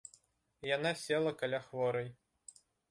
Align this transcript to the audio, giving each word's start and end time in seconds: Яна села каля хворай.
Яна 0.69 0.93
села 1.03 1.31
каля 1.43 1.59
хворай. 1.69 2.13